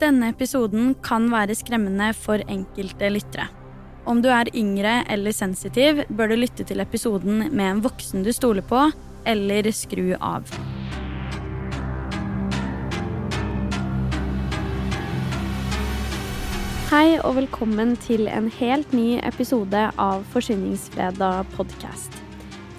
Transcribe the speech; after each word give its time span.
Denne 0.00 0.30
episoden 0.32 0.94
kan 1.04 1.26
være 1.28 1.52
skremmende 1.58 2.06
for 2.16 2.40
enkelte 2.48 3.10
lyttere. 3.12 3.50
Om 4.08 4.22
du 4.24 4.30
er 4.32 4.48
yngre 4.56 5.02
eller 5.12 5.34
sensitiv, 5.36 6.00
bør 6.08 6.30
du 6.32 6.38
lytte 6.40 6.64
til 6.64 6.80
episoden 6.80 7.50
med 7.52 7.66
en 7.66 7.82
voksen 7.84 8.24
du 8.24 8.30
stoler 8.32 8.64
på, 8.64 8.86
eller 9.28 9.68
skru 9.76 10.14
av. 10.16 10.48
Hei 16.88 17.20
og 17.20 17.36
velkommen 17.42 17.92
til 18.00 18.24
en 18.32 18.48
helt 18.56 18.96
ny 18.96 19.20
episode 19.20 19.84
av 20.00 20.24
Forsyningsfredag 20.32 21.44
podkast. 21.58 22.19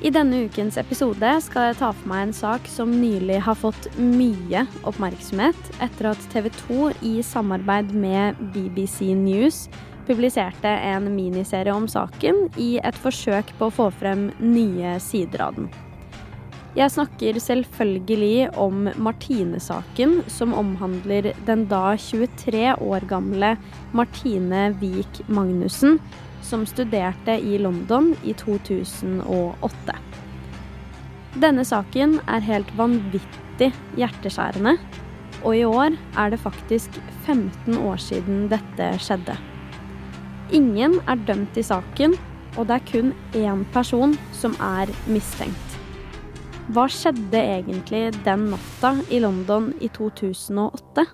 I 0.01 0.09
denne 0.09 0.47
ukens 0.47 0.79
episode 0.81 1.29
skal 1.45 1.67
jeg 1.67 1.75
ta 1.77 1.91
for 1.93 2.09
meg 2.09 2.23
en 2.25 2.31
sak 2.33 2.65
som 2.65 2.89
nylig 2.89 3.35
har 3.45 3.57
fått 3.59 3.85
mye 4.01 4.63
oppmerksomhet 4.89 5.59
etter 5.77 6.07
at 6.09 6.23
TV 6.31 6.47
2 6.55 6.87
i 7.05 7.11
samarbeid 7.21 7.91
med 7.93 8.39
BBC 8.55 9.11
News 9.13 9.67
publiserte 10.07 10.71
en 10.89 11.05
miniserie 11.13 11.75
om 11.75 11.85
saken 11.85 12.47
i 12.57 12.71
et 12.81 12.97
forsøk 13.03 13.53
på 13.59 13.69
å 13.69 13.75
få 13.75 13.87
frem 13.99 14.31
nye 14.41 14.95
sider 15.05 15.45
av 15.45 15.59
den. 15.59 15.69
Jeg 16.73 16.95
snakker 16.95 17.37
selvfølgelig 17.43 18.49
om 18.57 18.89
Martine-saken, 19.05 20.23
som 20.31 20.57
omhandler 20.57 21.29
den 21.45 21.67
da 21.69 21.93
23 21.93 22.71
år 22.79 23.05
gamle 23.11 23.53
Martine 23.93 24.71
Wiik 24.81 25.21
Magnussen, 25.29 25.99
som 26.45 26.65
studerte 26.65 27.37
i 27.39 27.57
London 27.61 28.13
i 28.23 28.33
2008. 28.37 29.95
Denne 31.41 31.63
saken 31.67 32.17
er 32.27 32.43
helt 32.43 32.71
vanvittig 32.77 33.71
hjerteskjærende, 33.99 34.75
og 35.41 35.55
i 35.55 35.63
år 35.65 35.95
er 36.19 36.33
det 36.33 36.41
faktisk 36.41 36.97
15 37.25 37.77
år 37.79 38.01
siden 38.03 38.49
dette 38.51 38.91
skjedde. 39.01 39.37
Ingen 40.51 40.99
er 41.07 41.21
dømt 41.27 41.57
i 41.57 41.63
saken, 41.63 42.17
og 42.57 42.67
det 42.67 42.77
er 42.77 42.87
kun 42.91 43.13
én 43.37 43.63
person 43.71 44.17
som 44.35 44.57
er 44.59 44.91
mistenkt. 45.07 45.77
Hva 46.71 46.85
skjedde 46.91 47.39
egentlig 47.39 48.11
den 48.25 48.49
natta 48.51 48.93
i 49.09 49.23
London 49.23 49.71
i 49.79 49.87
2008? 49.95 51.07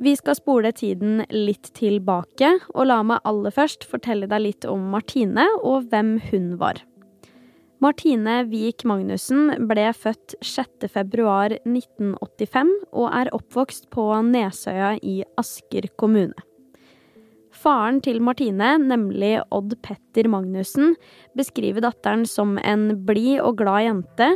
Vi 0.00 0.16
skal 0.16 0.34
spole 0.38 0.72
tiden 0.72 1.26
litt 1.30 1.72
tilbake, 1.76 2.58
og 2.72 2.86
la 2.88 3.02
meg 3.04 3.20
aller 3.28 3.50
først 3.54 3.84
fortelle 3.88 4.26
deg 4.30 4.40
litt 4.46 4.64
om 4.68 4.80
Martine 4.94 5.44
og 5.60 5.90
hvem 5.92 6.20
hun 6.30 6.58
var. 6.60 6.76
Martine 7.82 8.44
Wiik 8.46 8.84
Magnussen 8.86 9.66
ble 9.66 9.92
født 9.98 10.36
6.2.1985 10.46 12.70
og 12.94 13.08
er 13.10 13.26
oppvokst 13.34 13.90
på 13.90 14.22
Nesøya 14.28 14.94
i 15.02 15.24
Asker 15.40 15.88
kommune. 15.98 16.38
Faren 17.52 18.00
til 18.02 18.22
Martine, 18.22 18.78
nemlig 18.80 19.40
Odd 19.54 19.74
Petter 19.82 20.28
Magnussen, 20.30 20.96
beskriver 21.38 21.80
datteren 21.84 22.26
som 22.26 22.58
en 22.62 23.04
blid 23.06 23.40
og 23.42 23.58
glad 23.60 23.84
jente, 23.86 24.28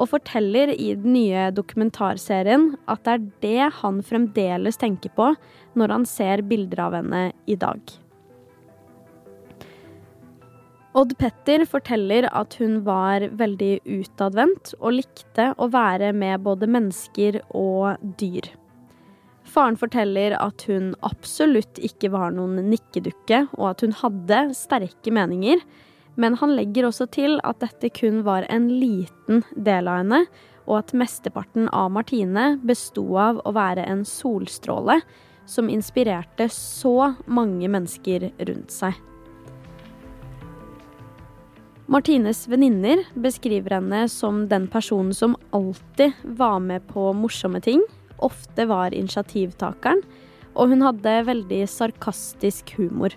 og 0.00 0.08
forteller 0.14 0.72
i 0.72 0.94
den 0.96 1.12
nye 1.12 1.48
dokumentarserien 1.52 2.70
at 2.90 3.04
det 3.04 3.16
er 3.16 3.26
det 3.44 3.80
han 3.82 4.00
fremdeles 4.04 4.80
tenker 4.80 5.12
på 5.16 5.32
når 5.78 5.96
han 5.96 6.06
ser 6.08 6.44
bilder 6.48 6.86
av 6.86 6.96
henne 6.96 7.24
i 7.44 7.58
dag. 7.60 7.82
Odd 10.98 11.12
Petter 11.20 11.62
forteller 11.70 12.26
at 12.34 12.56
hun 12.58 12.80
var 12.86 13.28
veldig 13.38 13.74
utadvendt 13.86 14.72
og 14.80 14.96
likte 14.96 15.52
å 15.54 15.68
være 15.70 16.10
med 16.16 16.42
både 16.42 16.66
mennesker 16.66 17.38
og 17.54 18.00
dyr. 18.18 18.48
Faren 19.50 19.78
forteller 19.78 20.34
at 20.38 20.64
hun 20.66 20.90
absolutt 21.06 21.78
ikke 21.82 22.10
var 22.14 22.34
noen 22.34 22.58
nikkedukke, 22.70 23.44
og 23.58 23.70
at 23.72 23.84
hun 23.86 23.94
hadde 24.02 24.42
sterke 24.58 25.14
meninger, 25.14 25.62
men 26.20 26.36
han 26.36 26.52
legger 26.56 26.90
også 26.90 27.06
til 27.14 27.38
at 27.48 27.62
dette 27.62 27.88
kun 27.96 28.20
var 28.26 28.44
en 28.52 28.68
liten 28.68 29.44
del 29.56 29.88
av 29.88 30.02
henne, 30.02 30.24
og 30.68 30.82
at 30.82 30.92
mesteparten 30.94 31.70
av 31.74 31.88
Martine 31.94 32.54
besto 32.66 33.06
av 33.18 33.40
å 33.48 33.52
være 33.56 33.86
en 33.88 34.04
solstråle 34.06 35.00
som 35.48 35.70
inspirerte 35.72 36.46
så 36.52 37.14
mange 37.26 37.70
mennesker 37.72 38.28
rundt 38.38 38.74
seg. 38.74 38.98
Martines 41.90 42.44
venninner 42.46 43.00
beskriver 43.18 43.80
henne 43.80 44.04
som 44.12 44.44
den 44.52 44.68
personen 44.70 45.16
som 45.16 45.34
alltid 45.56 46.14
var 46.38 46.60
med 46.62 46.84
på 46.92 47.08
morsomme 47.18 47.58
ting, 47.64 47.82
ofte 48.22 48.68
var 48.70 48.94
initiativtakeren, 48.94 50.04
og 50.54 50.70
hun 50.70 50.84
hadde 50.86 51.16
veldig 51.26 51.64
sarkastisk 51.70 52.76
humor. 52.76 53.16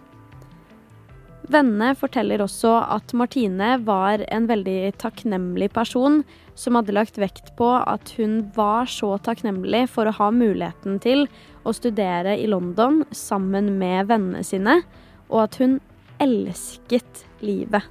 Vennene 1.52 1.92
forteller 2.00 2.40
også 2.40 2.72
at 2.96 3.12
Martine 3.20 3.76
var 3.84 4.22
en 4.32 4.46
veldig 4.48 4.94
takknemlig 5.02 5.68
person 5.76 6.22
som 6.56 6.78
hadde 6.78 6.96
lagt 6.96 7.18
vekt 7.20 7.52
på 7.58 7.68
at 7.82 8.14
hun 8.16 8.38
var 8.56 8.88
så 8.88 9.18
takknemlig 9.26 9.90
for 9.92 10.08
å 10.08 10.16
ha 10.22 10.30
muligheten 10.32 11.02
til 11.04 11.26
å 11.68 11.74
studere 11.76 12.38
i 12.40 12.48
London 12.48 13.02
sammen 13.12 13.74
med 13.80 14.08
vennene 14.12 14.44
sine, 14.48 14.80
og 15.28 15.48
at 15.48 15.58
hun 15.60 15.80
elsket 16.24 17.26
livet. 17.44 17.84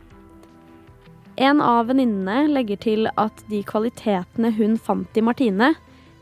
En 1.37 1.61
av 1.65 1.89
venninnene 1.89 2.49
legger 2.53 2.81
til 2.81 3.11
at 3.21 3.43
de 3.51 3.63
kvalitetene 3.69 4.53
hun 4.57 4.79
fant 4.81 5.17
i 5.17 5.25
Martine, 5.25 5.75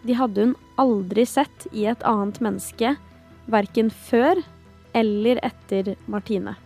de 0.07 0.17
hadde 0.17 0.49
hun 0.49 0.57
aldri 0.81 1.27
sett 1.29 1.69
i 1.71 1.87
et 1.91 2.03
annet 2.09 2.41
menneske, 2.43 2.97
verken 3.51 3.91
før 3.91 4.43
eller 4.97 5.39
etter 5.47 5.95
Martine. 6.11 6.57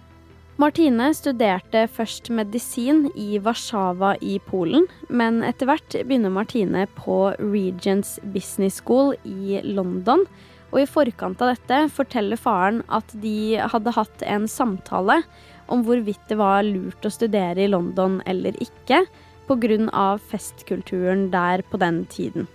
Martine 0.55 1.09
studerte 1.19 1.81
først 1.91 2.29
medisin 2.31 3.09
i 3.19 3.41
Warszawa 3.43 4.13
i 4.23 4.37
Polen, 4.47 4.85
men 5.11 5.41
etter 5.43 5.67
hvert 5.67 5.97
begynner 6.07 6.31
Martine 6.31 6.85
på 6.95 7.33
Regents 7.41 8.21
Business 8.23 8.79
School 8.79 9.17
i 9.27 9.59
London. 9.67 10.23
Og 10.71 10.85
i 10.85 10.87
forkant 10.87 11.43
av 11.43 11.57
dette 11.57 11.81
forteller 11.97 12.39
faren 12.39 12.85
at 12.87 13.11
de 13.19 13.59
hadde 13.59 13.97
hatt 13.99 14.23
en 14.31 14.47
samtale 14.51 15.25
om 15.67 15.83
hvorvidt 15.83 16.23
det 16.31 16.39
var 16.39 16.63
lurt 16.63 17.03
å 17.03 17.11
studere 17.11 17.67
i 17.67 17.71
London 17.75 18.21
eller 18.23 18.55
ikke, 18.63 19.03
pga. 19.51 20.09
festkulturen 20.31 21.33
der 21.35 21.67
på 21.67 21.83
den 21.83 22.05
tiden. 22.07 22.47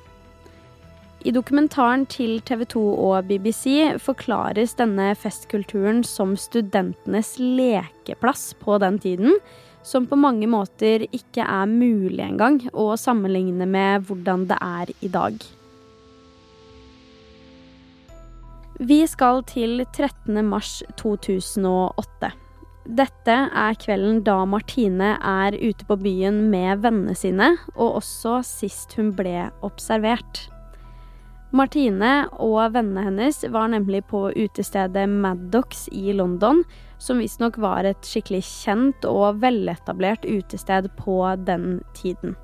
I 1.19 1.33
dokumentaren 1.35 2.05
til 2.07 2.37
TV 2.47 2.61
2 2.71 2.81
og 3.03 3.25
BBC 3.27 3.97
forklares 3.99 4.77
denne 4.79 5.09
festkulturen 5.19 5.99
som 6.07 6.37
studentenes 6.39 7.33
lekeplass 7.41 8.53
på 8.61 8.77
den 8.79 8.99
tiden, 9.03 9.33
som 9.83 10.05
på 10.07 10.15
mange 10.15 10.47
måter 10.47 11.03
ikke 11.11 11.43
er 11.43 11.67
mulig 11.67 12.23
engang 12.23 12.61
å 12.71 12.93
sammenligne 12.95 13.67
med 13.67 14.05
hvordan 14.07 14.45
det 14.47 14.59
er 14.63 14.93
i 15.03 15.09
dag. 15.11 15.39
Vi 18.79 19.01
skal 19.11 19.43
til 19.43 19.83
13. 19.91 20.39
mars 20.47 20.77
2008. 21.01 22.29
Dette 22.95 23.35
er 23.35 23.75
kvelden 23.81 24.21
da 24.23 24.37
Martine 24.47 25.17
er 25.19 25.57
ute 25.59 25.83
på 25.89 25.99
byen 25.99 26.45
med 26.53 26.79
vennene 26.85 27.17
sine, 27.19 27.51
og 27.75 27.99
også 27.99 28.37
sist 28.47 28.95
hun 28.95 29.11
ble 29.19 29.49
observert. 29.67 30.45
Martine 31.49 32.27
og 32.37 32.75
vennene 32.75 33.07
hennes 33.07 33.39
var 33.49 33.71
nemlig 33.71 34.03
på 34.11 34.27
utestedet 34.37 35.07
Maddox 35.09 35.87
i 35.89 36.13
London, 36.13 36.61
som 37.01 37.17
visstnok 37.21 37.57
var 37.57 37.87
et 37.89 38.05
skikkelig 38.05 38.43
kjent 38.45 39.07
og 39.09 39.39
veletablert 39.41 40.27
utested 40.29 40.91
på 40.99 41.17
den 41.47 41.79
tiden. 41.97 42.35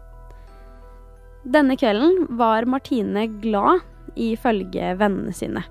Denne 1.45 1.77
kvelden 1.77 2.25
var 2.39 2.65
Martine 2.65 3.27
glad, 3.43 3.83
ifølge 4.15 4.95
vennene 4.97 5.33
sine. 5.35 5.61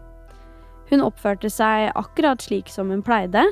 Hun 0.90 1.02
oppførte 1.02 1.48
seg 1.50 1.88
akkurat 1.96 2.44
slik 2.44 2.68
som 2.70 2.92
hun 2.92 3.02
pleide, 3.02 3.42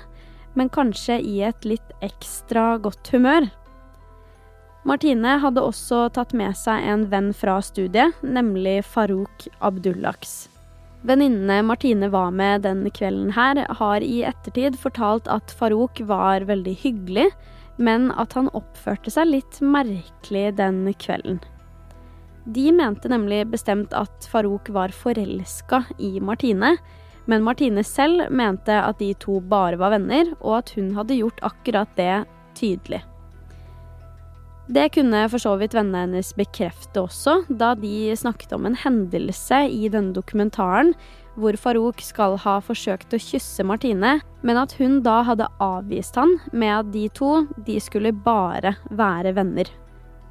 men 0.55 0.71
kanskje 0.71 1.17
i 1.25 1.41
et 1.49 1.65
litt 1.67 1.95
ekstra 2.05 2.77
godt 2.85 3.09
humør. 3.11 3.49
Martine 4.83 5.37
hadde 5.39 5.63
også 5.63 6.09
tatt 6.11 6.33
med 6.35 6.57
seg 6.59 6.83
en 6.91 7.05
venn 7.13 7.31
fra 7.37 7.61
studiet, 7.63 8.17
nemlig 8.27 8.81
Farouk 8.83 9.45
Abdullaks. 9.63 10.49
Venninnene 11.07 11.61
Martine 11.67 12.09
var 12.11 12.33
med 12.35 12.65
den 12.67 12.83
kvelden 12.95 13.31
her, 13.35 13.61
har 13.79 14.03
i 14.03 14.25
ettertid 14.27 14.75
fortalt 14.79 15.31
at 15.31 15.55
Farouk 15.59 16.03
var 16.07 16.47
veldig 16.51 16.75
hyggelig, 16.83 17.29
men 17.79 18.11
at 18.19 18.35
han 18.39 18.51
oppførte 18.59 19.11
seg 19.11 19.31
litt 19.31 19.61
merkelig 19.63 20.51
den 20.59 20.85
kvelden. 20.99 21.39
De 22.43 22.67
mente 22.75 23.07
nemlig 23.11 23.45
bestemt 23.53 23.95
at 23.95 24.27
Farouk 24.31 24.67
var 24.75 24.91
forelska 24.91 25.85
i 26.03 26.17
Martine, 26.19 26.75
men 27.31 27.47
Martine 27.47 27.87
selv 27.87 28.27
mente 28.35 28.75
at 28.83 28.99
de 28.99 29.13
to 29.15 29.39
bare 29.47 29.79
var 29.79 29.95
venner, 29.95 30.35
og 30.43 30.59
at 30.65 30.75
hun 30.75 30.91
hadde 30.99 31.23
gjort 31.23 31.39
akkurat 31.53 31.95
det 31.95 32.25
tydelig. 32.59 33.05
Det 34.71 34.93
kunne 34.95 35.25
for 35.29 35.43
så 35.43 35.57
vidt 35.59 35.75
vennene 35.75 36.05
hennes 36.05 36.31
bekrefte 36.39 37.03
også, 37.03 37.41
da 37.51 37.73
de 37.75 38.13
snakket 38.17 38.55
om 38.55 38.69
en 38.69 38.79
hendelse 38.79 39.65
i 39.67 39.89
denne 39.91 40.15
dokumentaren 40.15 40.95
hvor 41.35 41.57
Farouk 41.57 42.03
skal 42.05 42.37
ha 42.45 42.59
forsøkt 42.63 43.15
å 43.17 43.21
kysse 43.21 43.65
Martine, 43.67 44.19
men 44.45 44.61
at 44.61 44.75
hun 44.79 45.01
da 45.05 45.23
hadde 45.27 45.49
avvist 45.65 46.19
han 46.21 46.37
med 46.53 46.73
at 46.77 46.91
de 46.95 47.07
to, 47.17 47.47
de 47.67 47.79
skulle 47.81 48.13
bare 48.13 48.77
være 48.91 49.33
venner. 49.39 49.71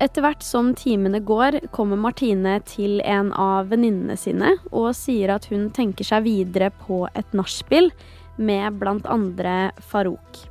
Etter 0.02 0.24
hvert 0.26 0.46
som 0.46 0.72
timene 0.78 1.20
går, 1.22 1.60
kommer 1.76 2.00
Martine 2.00 2.56
til 2.66 3.02
en 3.06 3.30
av 3.38 3.70
venninnene 3.74 4.18
sine 4.18 4.56
og 4.72 4.94
sier 4.98 5.36
at 5.36 5.46
hun 5.52 5.70
tenker 5.76 6.08
seg 6.08 6.26
videre 6.26 6.72
på 6.86 7.04
et 7.14 7.38
nachspiel 7.38 7.92
med 8.42 8.80
blant 8.82 9.06
andre 9.10 9.70
Farouk. 9.92 10.51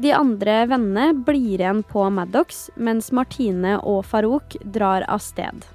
De 0.00 0.12
andre 0.16 0.66
vennene 0.66 1.12
blir 1.26 1.60
igjen 1.60 1.82
på 1.82 2.06
Maddox, 2.10 2.70
mens 2.80 3.10
Martine 3.12 3.74
og 3.84 4.06
Farouk 4.08 4.54
drar 4.64 5.04
av 5.12 5.20
sted. 5.20 5.66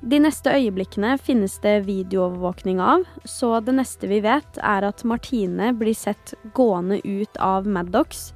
De 0.00 0.16
neste 0.24 0.54
øyeblikkene 0.56 1.18
finnes 1.20 1.58
det 1.60 1.74
videoovervåkning 1.84 2.80
av, 2.80 3.04
så 3.28 3.58
det 3.60 3.74
neste 3.76 4.08
vi 4.08 4.22
vet, 4.24 4.62
er 4.64 4.86
at 4.88 5.04
Martine 5.04 5.74
blir 5.76 5.98
sett 5.98 6.32
gående 6.56 7.02
ut 7.04 7.36
av 7.36 7.68
Maddox 7.68 8.30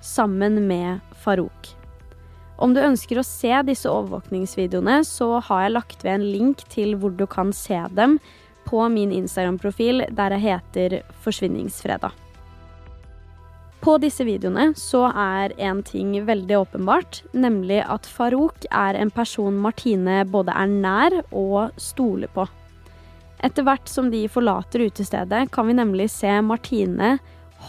sammen 0.00 0.62
med 0.70 1.04
Farouk. 1.20 1.74
Om 2.56 2.72
du 2.72 2.80
ønsker 2.80 3.20
å 3.20 3.26
se 3.26 3.52
disse 3.68 3.92
overvåkningsvideoene, 3.92 5.02
så 5.04 5.42
har 5.44 5.66
jeg 5.66 5.76
lagt 5.76 6.08
ved 6.08 6.14
en 6.14 6.26
link 6.38 6.64
til 6.72 6.96
hvor 6.96 7.12
du 7.12 7.26
kan 7.28 7.52
se 7.52 7.84
dem 8.00 8.16
på 8.64 8.80
min 8.88 9.12
Instagram-profil 9.20 10.06
der 10.08 10.38
jeg 10.38 10.46
heter 10.48 11.00
Forsvinningsfredag. 11.20 12.16
På 13.80 13.96
disse 13.96 14.26
videoene 14.28 14.74
så 14.76 15.06
er 15.08 15.54
en 15.56 15.80
ting 15.86 16.12
veldig 16.26 16.56
åpenbart, 16.58 17.22
nemlig 17.32 17.80
at 17.80 18.04
Farouk 18.04 18.66
er 18.68 18.98
en 19.00 19.12
person 19.14 19.56
Martine 19.56 20.20
både 20.28 20.52
er 20.52 20.68
nær 20.68 21.16
og 21.30 21.72
stoler 21.80 22.28
på. 22.34 22.44
Etter 23.40 23.64
hvert 23.64 23.88
som 23.88 24.10
de 24.12 24.26
forlater 24.28 24.84
utestedet, 24.84 25.46
kan 25.54 25.70
vi 25.70 25.78
nemlig 25.78 26.10
se 26.12 26.34
Martine 26.44 27.14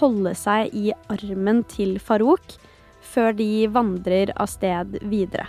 holde 0.02 0.36
seg 0.36 0.76
i 0.76 0.92
armen 1.12 1.64
til 1.72 1.96
Farouk 2.04 2.58
før 3.14 3.32
de 3.36 3.68
vandrer 3.72 4.34
av 4.36 4.52
sted 4.52 5.00
videre. 5.08 5.48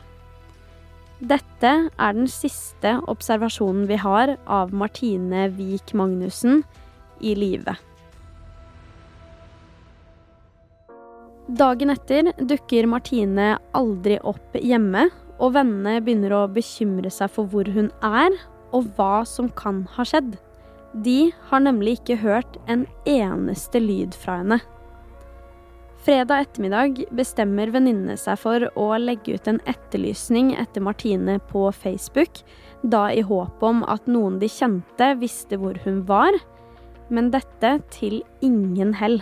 Dette 1.23 1.73
er 1.91 2.15
den 2.15 2.31
siste 2.31 2.97
observasjonen 3.11 3.87
vi 3.91 3.99
har 4.03 4.37
av 4.47 4.71
Martine 4.75 5.49
Vik 5.59 5.95
Magnussen 5.99 6.63
i 7.23 7.35
live. 7.39 7.77
Dagen 11.51 11.91
etter 11.91 12.29
dukker 12.39 12.87
Martine 12.87 13.57
aldri 13.75 14.19
opp 14.23 14.55
hjemme, 14.63 15.09
og 15.43 15.57
vennene 15.57 15.99
begynner 15.99 16.37
å 16.37 16.43
bekymre 16.55 17.11
seg 17.11 17.33
for 17.35 17.51
hvor 17.51 17.67
hun 17.75 17.91
er, 18.07 18.37
og 18.73 18.93
hva 18.97 19.25
som 19.27 19.49
kan 19.59 19.83
ha 19.97 20.07
skjedd. 20.07 20.37
De 21.03 21.33
har 21.49 21.65
nemlig 21.65 21.99
ikke 21.99 22.21
hørt 22.23 22.61
en 22.71 22.87
eneste 23.09 23.83
lyd 23.83 24.15
fra 24.15 24.39
henne. 24.43 24.61
Fredag 26.03 26.47
ettermiddag 26.47 27.03
bestemmer 27.15 27.71
venninnene 27.75 28.17
seg 28.19 28.39
for 28.43 28.65
å 28.79 28.87
legge 28.99 29.35
ut 29.37 29.51
en 29.51 29.61
etterlysning 29.71 30.55
etter 30.59 30.83
Martine 30.83 31.37
på 31.51 31.69
Facebook, 31.75 32.43
da 32.83 33.09
i 33.11 33.23
håp 33.23 33.63
om 33.63 33.83
at 33.91 34.07
noen 34.11 34.39
de 34.43 34.51
kjente, 34.51 35.13
visste 35.19 35.59
hvor 35.59 35.79
hun 35.85 36.03
var, 36.07 36.39
men 37.11 37.31
dette 37.35 37.77
til 37.95 38.21
ingen 38.43 38.95
hell. 38.99 39.21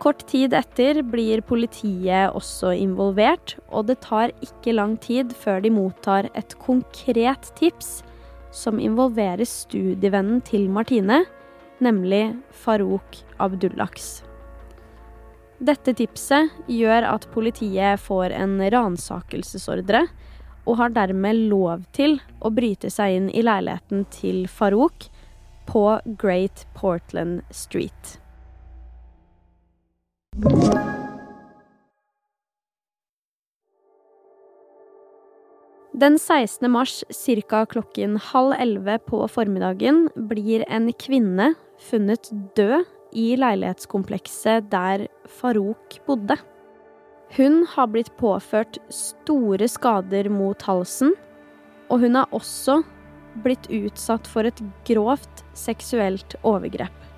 Kort 0.00 0.22
tid 0.30 0.54
etter 0.56 1.02
blir 1.04 1.42
politiet 1.44 2.32
også 2.32 2.70
involvert, 2.72 3.58
og 3.68 3.90
det 3.90 3.98
tar 4.06 4.32
ikke 4.40 4.72
lang 4.72 4.94
tid 4.96 5.34
før 5.36 5.60
de 5.60 5.72
mottar 5.74 6.30
et 6.32 6.54
konkret 6.62 7.50
tips 7.58 7.98
som 8.50 8.80
involverer 8.80 9.44
studievennen 9.44 10.40
til 10.48 10.70
Martine, 10.72 11.26
nemlig 11.84 12.32
Farouk 12.62 13.20
Abdullaks. 13.44 14.22
Dette 15.60 15.92
tipset 15.92 16.48
gjør 16.72 17.04
at 17.10 17.28
politiet 17.34 18.00
får 18.00 18.32
en 18.32 18.56
ransakelsesordre, 18.72 20.06
og 20.64 20.80
har 20.80 20.96
dermed 20.96 21.44
lov 21.52 21.84
til 21.92 22.16
å 22.40 22.52
bryte 22.56 22.88
seg 22.92 23.18
inn 23.18 23.28
i 23.36 23.44
leiligheten 23.44 24.06
til 24.16 24.46
Farouk 24.48 25.10
på 25.68 25.84
Great 26.20 26.64
Portland 26.72 27.42
Street. 27.52 28.16
Den 36.00 36.18
16. 36.18 36.70
mars 36.70 37.04
ca. 37.10 37.66
klokken 37.66 38.14
halv 38.16 38.54
elleve 38.56 38.94
på 39.04 39.18
formiddagen 39.28 40.06
blir 40.30 40.62
en 40.70 40.86
kvinne 40.96 41.50
funnet 41.90 42.30
død 42.56 42.86
i 43.12 43.34
leilighetskomplekset 43.36 44.70
der 44.70 45.08
Farouk 45.28 45.98
bodde. 46.06 46.38
Hun 47.36 47.66
har 47.74 47.90
blitt 47.92 48.14
påført 48.16 48.78
store 48.88 49.68
skader 49.68 50.30
mot 50.32 50.62
halsen, 50.62 51.12
og 51.90 52.06
hun 52.06 52.16
har 52.16 52.32
også 52.32 52.80
blitt 53.44 53.68
utsatt 53.68 54.30
for 54.30 54.48
et 54.48 54.62
grovt 54.88 55.44
seksuelt 55.52 56.38
overgrep. 56.40 57.09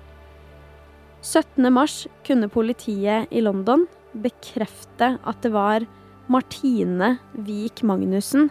17. 1.23 1.73
mars 1.73 2.07
kunne 2.27 2.49
politiet 2.51 3.31
i 3.31 3.41
London 3.41 3.85
bekrefte 4.11 5.13
at 5.23 5.37
det 5.41 5.53
var 5.53 5.85
Martine 6.27 7.13
Wiik 7.47 7.79
Magnussen 7.87 8.49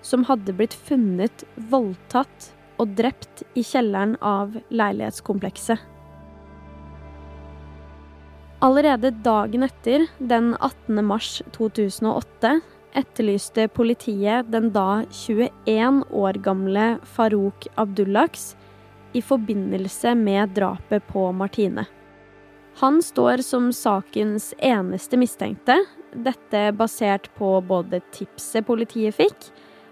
som 0.00 0.24
hadde 0.24 0.54
blitt 0.56 0.72
funnet 0.86 1.44
voldtatt 1.68 2.48
og 2.80 2.94
drept 2.96 3.42
i 3.52 3.64
kjelleren 3.64 4.14
av 4.24 4.54
leilighetskomplekset. 4.72 5.76
Allerede 8.64 9.10
dagen 9.20 9.66
etter, 9.66 10.06
den 10.16 10.54
18. 10.54 11.02
mars 11.04 11.42
2008, 11.52 12.54
etterlyste 12.96 13.66
politiet 13.76 14.48
den 14.48 14.70
da 14.72 15.04
21 15.12 16.00
år 16.16 16.40
gamle 16.40 16.86
Farouk 17.04 17.68
Abdullaks 17.76 18.54
i 19.12 19.20
forbindelse 19.20 20.16
med 20.16 20.56
drapet 20.56 21.04
på 21.12 21.28
Martine. 21.36 21.84
Han 22.76 23.02
står 23.02 23.40
som 23.40 23.70
sakens 23.72 24.50
eneste 24.58 25.16
mistenkte, 25.16 25.78
dette 26.12 26.72
basert 26.76 27.30
på 27.38 27.54
både 27.64 28.02
tipset 28.12 28.66
politiet 28.68 29.16
fikk, 29.16 29.46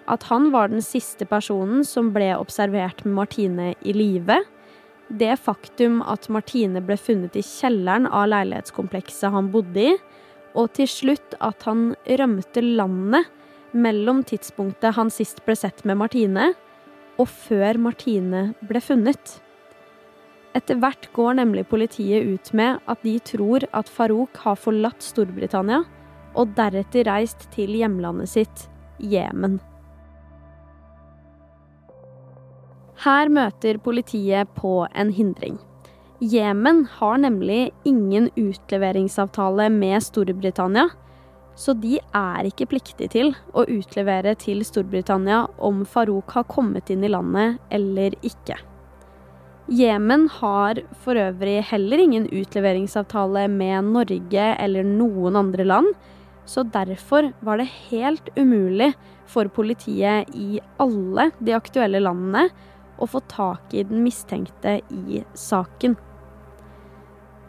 at 0.04 0.26
han 0.28 0.50
var 0.52 0.68
den 0.68 0.84
siste 0.84 1.24
personen 1.24 1.80
som 1.88 2.10
ble 2.12 2.34
observert 2.36 3.00
med 3.06 3.16
Martine 3.16 3.70
i 3.80 3.94
live, 3.96 4.36
det 5.08 5.32
faktum 5.40 6.02
at 6.04 6.28
Martine 6.32 6.82
ble 6.84 6.96
funnet 7.00 7.36
i 7.40 7.44
kjelleren 7.44 8.04
av 8.08 8.28
leilighetskomplekset 8.32 9.32
han 9.32 9.48
bodde 9.54 9.86
i, 9.94 9.96
og 10.52 10.74
til 10.76 10.88
slutt 10.88 11.38
at 11.40 11.64
han 11.64 11.94
rømte 12.04 12.62
landet 12.64 13.32
mellom 13.72 14.20
tidspunktet 14.28 14.98
han 14.98 15.08
sist 15.12 15.40
ble 15.46 15.56
sett 15.56 15.80
med 15.88 15.98
Martine, 16.04 16.52
og 17.16 17.30
før 17.30 17.80
Martine 17.80 18.50
ble 18.68 18.84
funnet. 18.84 19.38
Etter 20.54 20.78
hvert 20.78 21.08
går 21.16 21.40
nemlig 21.40 21.64
politiet 21.66 22.28
ut 22.30 22.52
med 22.54 22.78
at 22.86 23.02
de 23.02 23.16
tror 23.26 23.66
at 23.74 23.90
Farouk 23.90 24.38
har 24.44 24.58
forlatt 24.60 25.02
Storbritannia 25.02 25.82
og 26.38 26.54
deretter 26.54 27.08
reist 27.10 27.48
til 27.54 27.74
hjemlandet 27.74 28.30
sitt, 28.30 28.66
Jemen. 29.02 29.58
Her 33.02 33.28
møter 33.28 33.80
politiet 33.82 34.50
på 34.54 34.84
en 34.94 35.10
hindring. 35.12 35.58
Jemen 36.22 36.84
har 37.00 37.18
nemlig 37.18 37.72
ingen 37.84 38.30
utleveringsavtale 38.38 39.66
med 39.74 39.98
Storbritannia, 40.06 40.86
så 41.58 41.74
de 41.74 41.98
er 41.98 42.46
ikke 42.46 42.68
pliktige 42.70 43.10
til 43.10 43.34
å 43.52 43.66
utlevere 43.66 44.36
til 44.38 44.62
Storbritannia 44.66 45.42
om 45.58 45.82
Farouk 45.86 46.30
har 46.38 46.46
kommet 46.46 46.94
inn 46.94 47.02
i 47.04 47.10
landet 47.10 47.58
eller 47.74 48.14
ikke. 48.22 48.56
Jemen 49.72 50.26
har 50.28 50.76
for 51.00 51.16
øvrig 51.16 51.62
heller 51.70 52.02
ingen 52.02 52.26
utleveringsavtale 52.28 53.46
med 53.48 53.86
Norge 53.94 54.48
eller 54.60 54.84
noen 54.84 55.38
andre 55.40 55.64
land, 55.64 55.88
så 56.44 56.66
derfor 56.68 57.30
var 57.40 57.56
det 57.56 57.70
helt 57.88 58.28
umulig 58.36 58.90
for 59.24 59.48
politiet 59.48 60.28
i 60.36 60.60
alle 60.76 61.30
de 61.40 61.56
aktuelle 61.56 62.02
landene 62.04 62.50
å 63.00 63.08
få 63.08 63.22
tak 63.32 63.72
i 63.72 63.86
den 63.88 64.04
mistenkte 64.04 64.82
i 64.92 65.22
saken. 65.32 65.96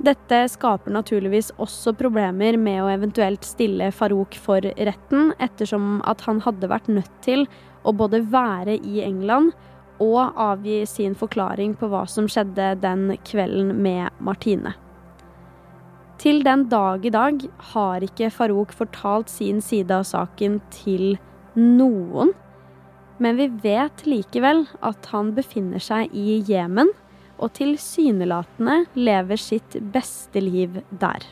Dette 0.06 0.42
skaper 0.52 0.96
naturligvis 0.96 1.52
også 1.60 1.92
problemer 2.00 2.56
med 2.56 2.80
å 2.84 2.90
eventuelt 2.92 3.44
stille 3.48 3.92
Farouk 3.96 4.40
for 4.40 4.64
retten, 4.64 5.34
ettersom 5.40 6.00
at 6.08 6.24
han 6.30 6.40
hadde 6.48 6.72
vært 6.72 6.88
nødt 6.88 7.16
til 7.28 7.44
å 7.84 7.92
både 7.96 8.24
være 8.32 8.80
i 8.80 9.02
England 9.04 9.52
og 10.04 10.36
avgi 10.40 10.82
sin 10.90 11.16
forklaring 11.16 11.76
på 11.80 11.90
hva 11.92 12.04
som 12.10 12.28
skjedde 12.32 12.74
den 12.84 13.14
kvelden 13.28 13.74
med 13.84 14.12
Martine. 14.20 14.76
Til 16.20 16.42
den 16.46 16.68
dag 16.72 17.06
i 17.06 17.12
dag 17.12 17.42
har 17.74 18.04
ikke 18.04 18.32
Farouk 18.32 18.72
fortalt 18.74 19.30
sin 19.30 19.62
side 19.62 19.92
av 19.92 20.06
saken 20.08 20.62
til 20.74 21.18
noen. 21.56 22.32
Men 23.20 23.40
vi 23.40 23.50
vet 23.64 24.04
likevel 24.08 24.66
at 24.84 25.12
han 25.12 25.34
befinner 25.36 25.84
seg 25.84 26.12
i 26.16 26.42
Jemen 26.48 26.92
og 27.36 27.52
tilsynelatende 27.58 28.86
lever 28.96 29.40
sitt 29.40 29.76
beste 29.94 30.44
liv 30.44 30.80
der. 30.92 31.24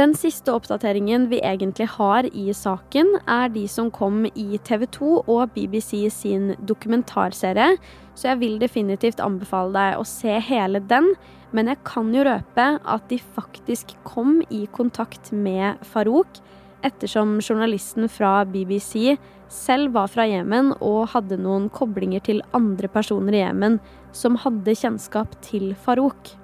Den 0.00 0.14
siste 0.16 0.54
oppdateringen 0.56 1.26
vi 1.28 1.42
egentlig 1.44 1.84
har 1.98 2.24
i 2.32 2.46
saken, 2.56 3.18
er 3.28 3.50
de 3.52 3.66
som 3.68 3.90
kom 3.92 4.22
i 4.30 4.56
TV 4.64 4.86
2 4.96 5.08
og 5.18 5.50
BBC 5.52 6.06
sin 6.14 6.54
dokumentarserie, 6.64 7.74
så 8.16 8.30
jeg 8.30 8.40
vil 8.40 8.56
definitivt 8.62 9.20
anbefale 9.20 9.74
deg 9.74 10.00
å 10.00 10.06
se 10.08 10.38
hele 10.46 10.80
den. 10.88 11.10
Men 11.52 11.68
jeg 11.68 11.82
kan 11.84 12.08
jo 12.16 12.24
røpe 12.24 12.66
at 12.80 13.12
de 13.12 13.20
faktisk 13.36 13.92
kom 14.08 14.38
i 14.48 14.62
kontakt 14.72 15.34
med 15.36 15.84
Farouk, 15.92 16.40
ettersom 16.80 17.36
journalisten 17.44 18.08
fra 18.08 18.46
BBC 18.48 19.18
selv 19.52 19.92
var 19.98 20.08
fra 20.08 20.24
Jemen 20.30 20.72
og 20.78 21.10
hadde 21.12 21.36
noen 21.44 21.68
koblinger 21.68 22.24
til 22.24 22.40
andre 22.56 22.88
personer 22.88 23.36
i 23.36 23.44
Jemen 23.44 23.82
som 24.16 24.40
hadde 24.40 24.78
kjennskap 24.80 25.36
til 25.44 25.74
Farouk. 25.84 26.38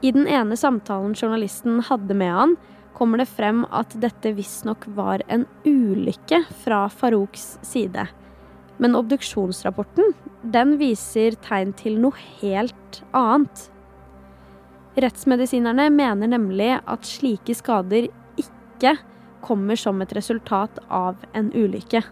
I 0.00 0.12
den 0.14 0.28
ene 0.30 0.56
samtalen 0.56 1.14
journalisten 1.14 1.80
hadde 1.88 2.14
med 2.14 2.32
han, 2.34 2.56
kommer 2.94 3.18
det 3.18 3.28
frem 3.30 3.64
at 3.74 3.94
dette 4.02 4.32
visstnok 4.34 4.86
var 4.94 5.22
en 5.30 5.46
ulykke 5.66 6.42
fra 6.62 6.84
Farouks 6.90 7.58
side. 7.66 8.06
Men 8.78 8.94
obduksjonsrapporten 8.98 10.14
den 10.42 10.76
viser 10.78 11.34
tegn 11.42 11.74
til 11.78 11.98
noe 12.02 12.14
helt 12.40 13.00
annet. 13.16 13.68
Rettsmedisinerne 14.98 15.88
mener 15.94 16.30
nemlig 16.30 16.72
at 16.78 17.06
slike 17.06 17.54
skader 17.58 18.08
ikke 18.38 18.96
kommer 19.46 19.78
som 19.78 20.02
et 20.02 20.14
resultat 20.16 20.78
av 20.90 21.18
en 21.38 21.50
ulykke. 21.54 22.02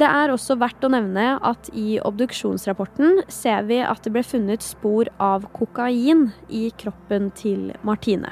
Det 0.00 0.08
er 0.08 0.32
også 0.32 0.54
verdt 0.56 0.84
å 0.86 0.88
nevne 0.94 1.34
at 1.44 1.66
i 1.76 1.98
obduksjonsrapporten 2.00 3.18
ser 3.28 3.66
vi 3.68 3.82
at 3.84 4.00
det 4.06 4.14
ble 4.14 4.22
funnet 4.24 4.64
spor 4.64 5.10
av 5.20 5.44
kokain 5.52 6.30
i 6.48 6.70
kroppen 6.80 7.28
til 7.36 7.74
Martine. 7.84 8.30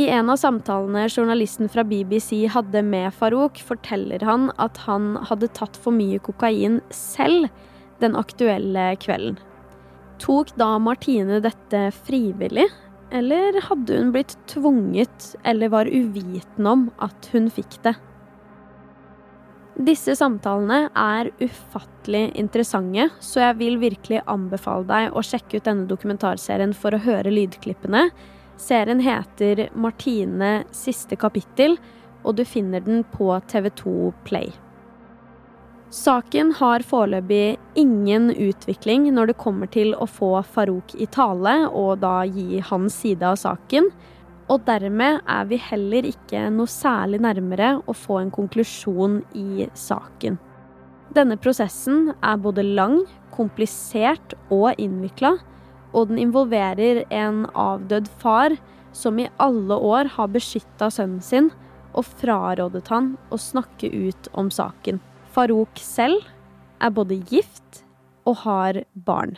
I 0.00 0.08
en 0.10 0.32
av 0.32 0.40
samtalene 0.40 1.04
journalisten 1.06 1.68
fra 1.70 1.84
BBC 1.86 2.46
hadde 2.50 2.80
med 2.82 3.12
Farouk, 3.14 3.60
forteller 3.62 4.24
han 4.26 4.48
at 4.56 4.80
han 4.88 5.18
hadde 5.28 5.52
tatt 5.54 5.76
for 5.76 5.94
mye 5.94 6.18
kokain 6.24 6.80
selv 6.90 7.50
den 8.00 8.16
aktuelle 8.18 8.88
kvelden. 9.04 9.36
Tok 10.22 10.54
da 10.56 10.72
Martine 10.80 11.42
dette 11.44 11.84
frivillig, 12.08 12.70
eller 13.14 13.60
hadde 13.68 14.00
hun 14.00 14.10
blitt 14.16 14.32
tvunget 14.50 15.34
eller 15.44 15.70
var 15.76 15.92
uvitende 15.92 16.72
om 16.72 16.88
at 17.04 17.28
hun 17.36 17.52
fikk 17.52 17.82
det? 17.84 17.94
Disse 19.74 20.14
samtalene 20.14 20.84
er 20.94 21.32
ufattelig 21.42 22.28
interessante, 22.38 23.08
så 23.18 23.40
jeg 23.42 23.56
vil 23.58 23.80
virkelig 23.82 24.20
anbefale 24.30 24.86
deg 24.86 25.16
å 25.18 25.22
sjekke 25.26 25.58
ut 25.58 25.66
denne 25.66 25.88
dokumentarserien 25.90 26.74
for 26.78 26.94
å 26.94 27.02
høre 27.02 27.32
lydklippene. 27.34 28.04
Serien 28.54 29.02
heter 29.02 29.66
Martine 29.74 30.60
siste 30.70 31.18
kapittel, 31.18 31.74
og 32.22 32.38
du 32.38 32.44
finner 32.46 32.86
den 32.86 33.02
på 33.16 33.32
TV2 33.50 34.12
Play. 34.28 34.52
Saken 35.94 36.54
har 36.60 36.86
foreløpig 36.86 37.58
ingen 37.78 38.30
utvikling 38.30 39.10
når 39.14 39.32
det 39.32 39.40
kommer 39.42 39.70
til 39.70 39.92
å 39.98 40.06
få 40.10 40.36
Farouk 40.54 40.94
i 40.94 41.06
tale 41.10 41.64
og 41.66 41.98
da 42.02 42.20
gi 42.26 42.62
hans 42.70 42.94
side 43.02 43.26
av 43.26 43.38
saken, 43.42 43.90
og 44.52 44.64
dermed 44.66 45.22
er 45.30 45.46
vi 45.48 45.58
heller 45.60 46.06
ikke 46.08 46.48
noe 46.52 46.68
særlig 46.70 47.20
nærmere 47.24 47.78
å 47.88 47.94
få 47.96 48.20
en 48.20 48.32
konklusjon 48.34 49.22
i 49.38 49.68
saken. 49.78 50.36
Denne 51.14 51.36
prosessen 51.40 52.10
er 52.18 52.40
både 52.42 52.64
lang, 52.66 53.02
komplisert 53.34 54.34
og 54.52 54.74
innvikla, 54.80 55.36
og 55.94 56.10
den 56.10 56.20
involverer 56.26 57.04
en 57.14 57.44
avdød 57.54 58.10
far 58.20 58.56
som 58.94 59.18
i 59.18 59.28
alle 59.42 59.78
år 59.78 60.10
har 60.16 60.32
beskytta 60.34 60.90
sønnen 60.92 61.22
sin 61.22 61.50
og 61.94 62.06
frarådet 62.18 62.88
han 62.90 63.14
å 63.30 63.38
snakke 63.38 63.90
ut 63.90 64.28
om 64.34 64.50
saken. 64.50 65.00
Farouk 65.34 65.78
selv 65.80 66.26
er 66.82 66.94
både 66.94 67.20
gift 67.30 67.84
og 68.26 68.42
har 68.44 68.82
barn. 68.94 69.36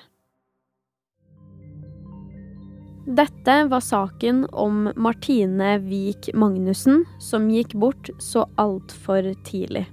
Dette 3.07 3.65
var 3.65 3.81
saken 3.81 4.47
om 4.51 4.93
Martine 4.97 5.79
Vik 5.79 6.31
Magnussen, 6.35 7.05
som 7.23 7.45
gikk 7.51 7.77
bort 7.79 8.11
så 8.19 8.49
altfor 8.59 9.29
tidlig. 9.47 9.85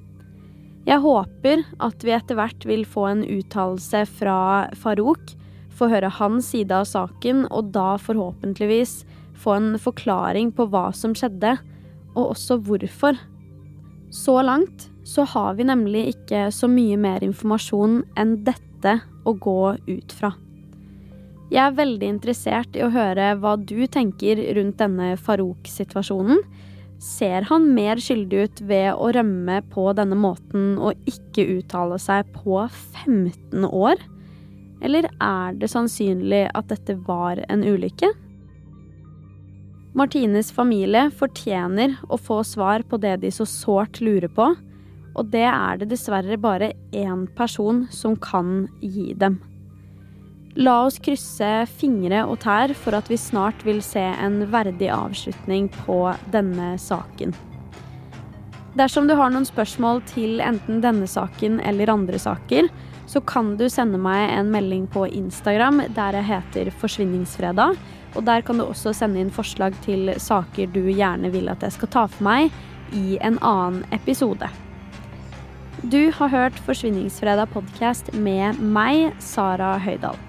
Jeg 0.89 0.97
håper 1.03 1.61
at 1.77 2.01
vi 2.01 2.15
etter 2.15 2.39
hvert 2.39 2.65
vil 2.65 2.81
få 2.89 3.05
en 3.11 3.21
uttalelse 3.21 4.01
fra 4.17 4.37
Farouk, 4.81 5.35
få 5.69 5.91
høre 5.93 6.09
hans 6.17 6.49
side 6.55 6.73
av 6.73 6.89
saken, 6.89 7.45
og 7.53 7.69
da 7.75 7.99
forhåpentligvis 8.01 9.03
få 9.37 9.59
en 9.59 9.71
forklaring 9.77 10.49
på 10.57 10.65
hva 10.73 10.87
som 10.97 11.13
skjedde, 11.13 11.53
og 12.15 12.33
også 12.33 12.57
hvorfor. 12.65 13.19
Så 14.09 14.41
langt 14.41 14.89
så 15.05 15.27
har 15.29 15.53
vi 15.53 15.69
nemlig 15.69 16.07
ikke 16.15 16.47
så 16.49 16.65
mye 16.65 16.97
mer 16.97 17.21
informasjon 17.21 18.01
enn 18.17 18.39
dette 18.41 19.03
å 19.21 19.37
gå 19.37 19.59
ut 19.85 20.17
fra. 20.17 20.33
Jeg 21.53 21.61
er 21.61 21.75
veldig 21.77 22.07
interessert 22.15 22.73
i 22.73 22.81
å 22.81 22.89
høre 22.93 23.35
hva 23.37 23.53
du 23.61 23.85
tenker 23.91 24.39
rundt 24.57 24.79
denne 24.81 25.11
Farouk-situasjonen. 25.21 26.41
Ser 27.03 27.45
han 27.49 27.67
mer 27.75 28.01
skyldig 28.01 28.39
ut 28.41 28.63
ved 28.71 28.89
å 28.95 29.11
rømme 29.13 29.59
på 29.69 29.85
denne 29.93 30.17
måten 30.17 30.79
og 30.81 30.97
ikke 31.09 31.45
uttale 31.59 31.99
seg 32.01 32.31
på 32.33 32.63
15 33.03 33.67
år? 33.69 34.01
Eller 34.83 35.07
er 35.21 35.53
det 35.59 35.69
sannsynlig 35.69 36.47
at 36.57 36.73
dette 36.73 36.97
var 37.05 37.43
en 37.45 37.61
ulykke? 37.61 38.09
Martines 39.93 40.49
familie 40.49 41.11
fortjener 41.13 41.99
å 42.09 42.17
få 42.17 42.41
svar 42.47 42.81
på 42.89 42.97
det 42.97 43.19
de 43.21 43.29
så 43.35 43.45
sårt 43.45 44.01
lurer 44.01 44.31
på 44.33 44.55
og 45.13 45.29
det 45.33 45.45
er 45.45 45.81
det 45.81 45.91
dessverre 45.91 46.37
bare 46.41 46.73
én 46.95 47.27
person 47.37 47.85
som 47.93 48.15
kan 48.17 48.65
gi 48.81 49.13
dem. 49.17 49.37
La 50.55 50.83
oss 50.85 50.99
krysse 51.01 51.47
fingre 51.79 52.19
og 52.29 52.43
tær 52.43 52.75
for 52.77 52.93
at 52.93 53.07
vi 53.09 53.17
snart 53.17 53.63
vil 53.65 53.79
se 53.81 54.03
en 54.03 54.43
verdig 54.53 54.91
avslutning 54.93 55.65
på 55.81 55.97
denne 56.29 56.75
saken. 56.77 57.33
Dersom 58.77 59.07
du 59.09 59.15
har 59.17 59.31
noen 59.33 59.47
spørsmål 59.49 60.03
til 60.09 60.41
enten 60.45 60.81
denne 60.81 61.07
saken 61.09 61.57
eller 61.61 61.89
andre 61.93 62.19
saker, 62.21 62.69
så 63.09 63.21
kan 63.25 63.55
du 63.57 63.65
sende 63.69 63.97
meg 64.01 64.29
en 64.33 64.51
melding 64.53 64.85
på 64.93 65.07
Instagram 65.09 65.83
der 65.97 66.19
jeg 66.19 66.29
heter 66.29 66.69
Forsvinningsfredag. 66.81 67.77
Og 68.13 68.25
der 68.25 68.45
kan 68.45 68.61
du 68.61 68.65
også 68.67 68.93
sende 68.93 69.21
inn 69.21 69.33
forslag 69.33 69.73
til 69.85 70.11
saker 70.21 70.69
du 70.73 70.83
gjerne 70.85 71.31
vil 71.33 71.49
at 71.49 71.65
jeg 71.65 71.79
skal 71.79 71.91
ta 71.95 72.03
for 72.05 72.27
meg 72.29 72.53
i 72.93 73.17
en 73.25 73.39
annen 73.41 73.81
episode. 73.93 74.49
Du 75.81 76.13
har 76.13 76.29
hørt 76.29 76.61
Forsvinningsfredag 76.65 77.49
podkast 77.57 78.13
med 78.13 78.61
meg, 78.61 79.09
Sara 79.17 79.79
Høydahl. 79.81 80.21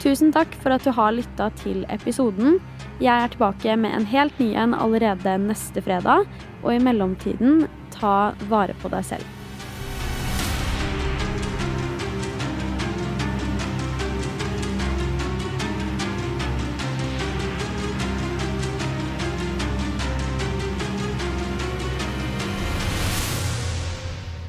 Tusen 0.00 0.30
takk 0.32 0.54
for 0.62 0.72
at 0.72 0.84
du 0.86 0.94
har 0.96 1.12
lytta 1.12 1.50
til 1.60 1.82
episoden. 1.92 2.56
Jeg 3.04 3.12
er 3.12 3.32
tilbake 3.32 3.74
med 3.76 3.92
en 3.92 4.06
helt 4.08 4.38
ny 4.40 4.54
en 4.56 4.72
allerede 4.72 5.34
neste 5.44 5.82
fredag, 5.84 6.24
og 6.62 6.72
i 6.72 6.80
mellomtiden, 6.80 7.66
ta 7.92 8.32
vare 8.48 8.76
på 8.80 8.88
deg 8.92 9.04
selv. 9.04 9.28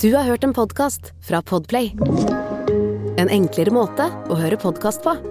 Du 0.02 0.16
har 0.16 0.24
hørt 0.26 0.44
en 0.48 0.56
podkast 0.56 1.12
fra 1.22 1.44
Podplay. 1.46 1.92
En 3.22 3.30
enklere 3.30 3.76
måte 3.76 4.08
å 4.32 4.40
høre 4.40 4.58
podkast 4.58 5.04
på. 5.06 5.31